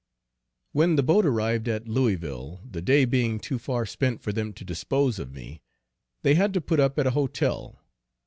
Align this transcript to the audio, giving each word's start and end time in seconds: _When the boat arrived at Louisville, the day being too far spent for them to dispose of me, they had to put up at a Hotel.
_When 0.71 0.95
the 0.95 1.03
boat 1.03 1.27
arrived 1.27 1.67
at 1.67 1.87
Louisville, 1.87 2.59
the 2.67 2.81
day 2.81 3.05
being 3.05 3.39
too 3.39 3.59
far 3.59 3.85
spent 3.85 4.19
for 4.19 4.33
them 4.33 4.51
to 4.53 4.65
dispose 4.65 5.19
of 5.19 5.31
me, 5.31 5.61
they 6.23 6.33
had 6.33 6.55
to 6.55 6.59
put 6.59 6.79
up 6.79 6.97
at 6.97 7.05
a 7.05 7.11
Hotel. 7.11 7.79